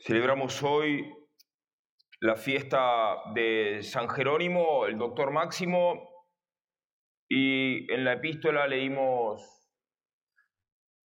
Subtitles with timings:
[0.00, 1.08] Celebramos hoy
[2.20, 6.10] la fiesta de San Jerónimo, el doctor Máximo,
[7.28, 9.70] y en la epístola leímos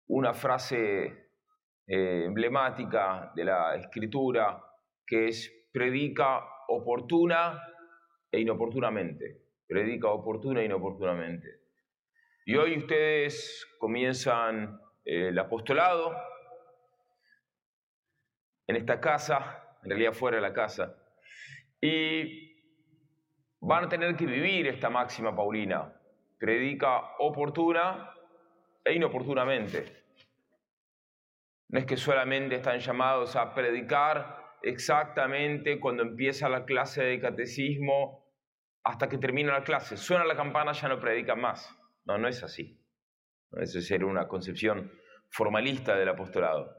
[0.09, 1.05] una frase
[1.87, 4.65] eh, emblemática de la escritura
[5.07, 7.61] que es predica oportuna
[8.33, 9.49] e inoportunamente.
[9.67, 11.61] Predica oportuna e inoportunamente.
[12.47, 16.17] Y hoy ustedes comienzan eh, el apostolado
[18.69, 20.95] en esta casa, en realidad fuera de la casa,
[21.81, 22.55] y
[23.61, 25.93] van a tener que vivir esta máxima paulina.
[26.39, 28.11] Predica oportuna
[28.85, 30.05] e inoportunamente.
[31.71, 38.27] No es que solamente están llamados a predicar exactamente cuando empieza la clase de catecismo
[38.85, 39.97] hasta que termina la clase.
[39.97, 41.75] Suena la campana, ya no predican más.
[42.05, 42.81] No, no es así.
[43.53, 44.93] Eso sería una concepción
[45.31, 46.75] formalista del apostolado.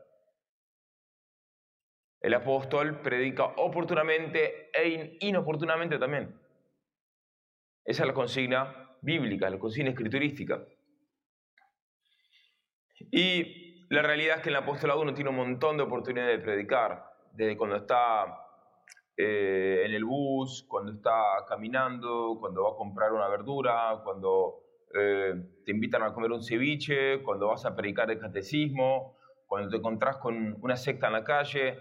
[2.21, 6.37] El apóstol predica oportunamente e inoportunamente también.
[7.85, 10.63] Esa es la consigna bíblica, la consigna escriturística.
[13.11, 17.05] Y la realidad es que el apostolado uno tiene un montón de oportunidades de predicar,
[17.33, 18.25] desde cuando está
[19.17, 25.33] eh, en el bus, cuando está caminando, cuando va a comprar una verdura, cuando eh,
[25.65, 30.17] te invitan a comer un ceviche, cuando vas a predicar el catecismo, cuando te encontrás
[30.17, 31.79] con una secta en la calle.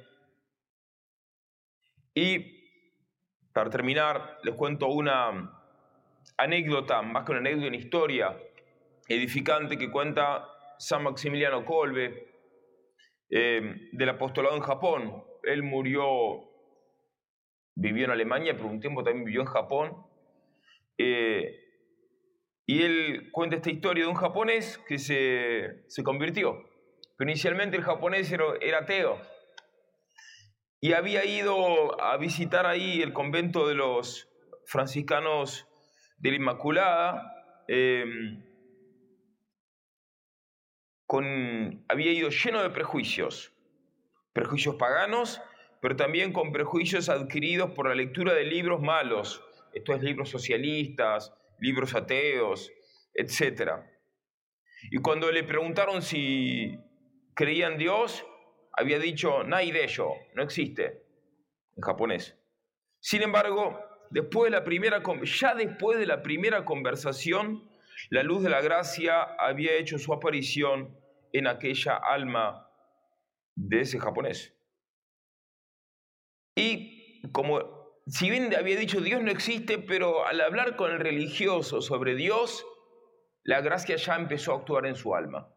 [2.19, 2.65] Y
[3.53, 5.55] para terminar, les cuento una
[6.37, 8.37] anécdota, más que una anécdota, una historia
[9.07, 12.27] edificante que cuenta San Maximiliano Kolbe
[13.31, 15.23] eh, del apostolado en Japón.
[15.45, 16.03] Él murió,
[17.77, 20.05] vivió en Alemania, pero un tiempo también vivió en Japón.
[20.99, 21.55] Eh,
[22.67, 26.65] y él cuenta esta historia de un japonés que se, se convirtió.
[27.17, 29.21] Pero inicialmente el japonés era, era, ateo.
[30.81, 34.29] Y había ido a visitar ahí el convento de los
[34.65, 35.67] franciscanos
[36.19, 37.65] de la Inmaculada.
[37.67, 38.05] Eh,
[41.07, 43.53] con, había ido lleno de prejuicios.
[44.33, 45.41] Prejuicios paganos,
[45.81, 49.43] pero también con prejuicios adquiridos por la lectura de libros malos.
[49.73, 52.71] Estos libros socialistas, libros ateos,
[53.15, 53.73] etc.
[54.91, 56.79] Y cuando le preguntaron si
[57.35, 58.25] creía en Dios,
[58.79, 61.03] había dicho, Nai de ello, no existe,
[61.77, 62.39] en japonés.
[63.01, 63.81] Sin embargo,
[64.11, 67.69] después de la primera, ya después de la primera conversación,
[68.11, 70.97] la luz de la gracia había hecho su aparición
[71.33, 72.71] en aquella alma
[73.55, 74.55] de ese japonés.
[76.55, 81.83] Y como si bien había dicho Dios no existe, pero al hablar con el religioso
[81.83, 82.65] sobre Dios,
[83.43, 85.53] la gracia ya empezó a actuar en su alma.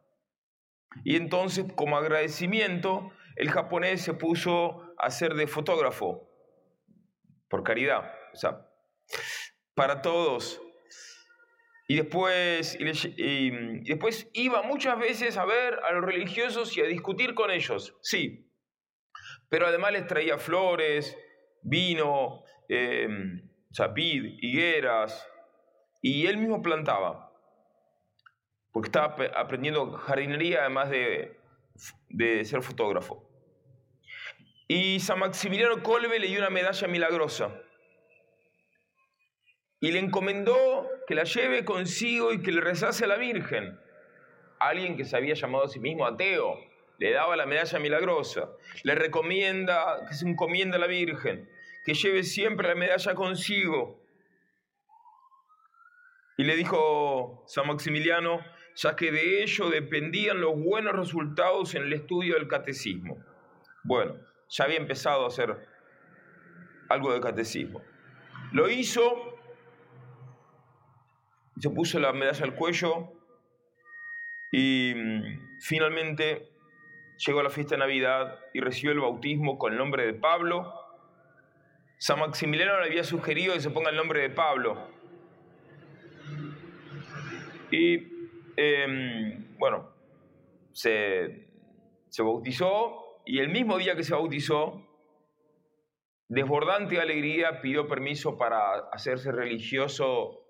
[1.03, 6.29] Y entonces, como agradecimiento, el japonés se puso a ser de fotógrafo,
[7.49, 8.67] por caridad, o sea,
[9.73, 10.61] para todos.
[11.87, 17.33] Y después, y después iba muchas veces a ver a los religiosos y a discutir
[17.33, 18.49] con ellos, sí.
[19.49, 21.17] Pero además les traía flores,
[21.61, 23.09] vino, eh,
[24.05, 25.27] higueras,
[26.01, 27.30] y él mismo plantaba,
[28.71, 31.37] porque estaba aprendiendo jardinería además de,
[32.09, 33.27] de ser fotógrafo.
[34.67, 37.51] Y San Maximiliano Colbe le dio una medalla milagrosa
[39.81, 43.77] y le encomendó que la lleve consigo y que le rezase a la Virgen.
[44.59, 46.57] Alguien que se había llamado a sí mismo ateo,
[46.99, 48.51] le daba la medalla milagrosa,
[48.83, 51.49] le recomienda que se encomienda a la Virgen,
[51.83, 53.99] que lleve siempre la medalla consigo.
[56.37, 58.39] Y le dijo San Maximiliano,
[58.75, 63.23] ya que de ello dependían los buenos resultados en el estudio del catecismo.
[63.83, 64.15] Bueno,
[64.49, 65.67] ya había empezado a hacer
[66.89, 67.81] algo de catecismo.
[68.51, 69.39] Lo hizo,
[71.57, 73.13] se puso la medalla al cuello
[74.51, 76.49] y mm, finalmente
[77.25, 80.81] llegó a la fiesta de Navidad y recibió el bautismo con el nombre de Pablo
[82.01, 84.75] San Maximiliano le había sugerido que se ponga el nombre de Pablo.
[87.69, 88.10] Y
[88.61, 89.89] em, bueno,
[90.71, 91.47] se,
[92.09, 94.87] se bautizó y el mismo día que se bautizó,
[96.27, 100.45] desbordante de alegría, pidió permiso para hacerse religioso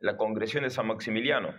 [0.00, 1.54] la congregación de San Maximiliano.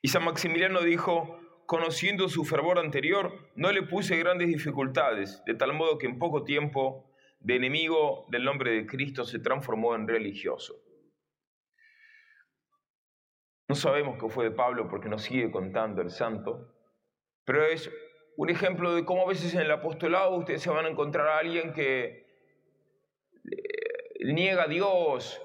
[0.00, 5.72] Y San Maximiliano dijo, conociendo su fervor anterior, no le puse grandes dificultades, de tal
[5.72, 7.10] modo que en poco tiempo
[7.40, 10.74] de enemigo del nombre de Cristo se transformó en religioso.
[13.72, 16.74] No sabemos qué fue de Pablo porque nos sigue contando el santo,
[17.46, 17.90] pero es
[18.36, 21.38] un ejemplo de cómo a veces en el apostolado ustedes se van a encontrar a
[21.38, 22.26] alguien que
[23.50, 25.40] eh, niega a Dios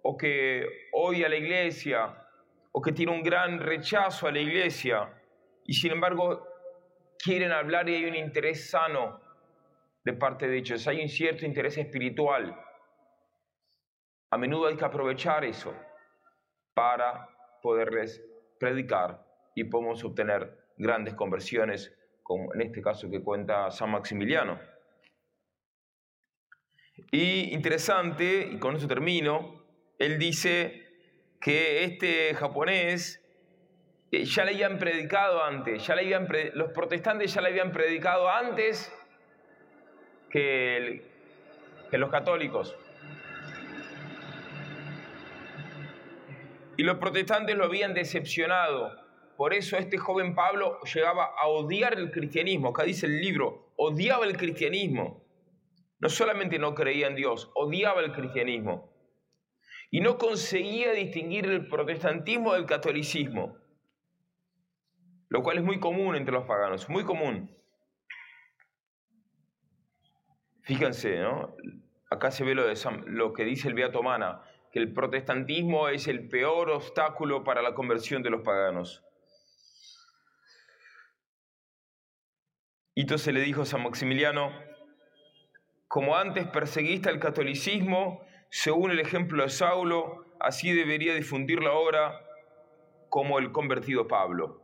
[0.00, 2.26] o que odia a la iglesia
[2.72, 5.12] o que tiene un gran rechazo a la iglesia
[5.66, 6.48] y sin embargo
[7.22, 9.20] quieren hablar y hay un interés sano
[10.02, 12.58] de parte de ellos, hay un cierto interés espiritual.
[14.30, 15.74] A menudo hay que aprovechar eso
[16.72, 18.22] para poderles
[18.58, 19.24] predicar
[19.54, 24.58] y podemos obtener grandes conversiones, como en este caso que cuenta San Maximiliano.
[27.10, 29.64] Y interesante, y con eso termino,
[29.98, 30.84] él dice
[31.40, 33.22] que este japonés
[34.10, 38.28] eh, ya le habían predicado antes, ya le habían los protestantes ya le habían predicado
[38.28, 38.92] antes
[40.30, 41.02] que,
[41.90, 42.76] que los católicos.
[46.76, 48.92] Y los protestantes lo habían decepcionado.
[49.36, 52.68] Por eso este joven Pablo llegaba a odiar el cristianismo.
[52.68, 55.24] Acá dice el libro, odiaba el cristianismo.
[55.98, 58.92] No solamente no creía en Dios, odiaba el cristianismo.
[59.90, 63.56] Y no conseguía distinguir el protestantismo del catolicismo.
[65.28, 67.50] Lo cual es muy común entre los paganos, muy común.
[70.62, 71.54] Fíjense, ¿no?
[72.10, 72.74] Acá se ve lo, de
[73.06, 74.42] lo que dice el Beato Mana,
[74.76, 79.02] que el protestantismo es el peor obstáculo para la conversión de los paganos.
[82.94, 84.52] Y entonces le dijo a San Maximiliano,
[85.88, 88.20] como antes perseguiste al catolicismo,
[88.50, 92.20] según el ejemplo de Saulo, así debería difundirlo ahora
[93.08, 94.60] como el convertido Pablo.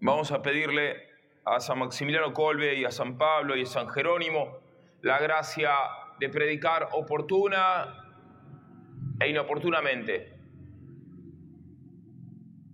[0.00, 1.08] Vamos a pedirle
[1.44, 4.58] a San Maximiliano Colbe y a San Pablo y a San Jerónimo
[5.02, 5.70] la gracia
[6.18, 8.00] de predicar oportuna
[9.20, 10.32] e inoportunamente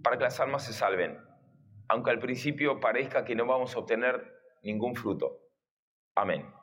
[0.02, 1.19] para que las almas se salven,
[1.88, 4.32] aunque al principio parezca que no vamos a obtener
[4.62, 5.38] ningún fruto.
[6.14, 6.59] Amén.